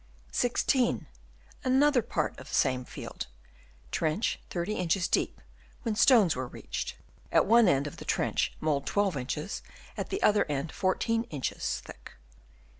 [0.73, 1.05] In
[1.63, 3.27] another part of same field,
[3.91, 5.39] trench 30 inches deep,
[5.83, 6.97] when stones were reached;
[7.31, 9.61] at one end of the trench mould 12 inches,
[9.95, 12.13] at the other end 14 inches thick